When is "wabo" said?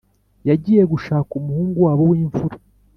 1.85-2.03